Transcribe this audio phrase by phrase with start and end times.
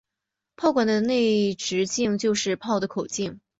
[0.55, 3.39] 炮管的内直径就是炮的口径。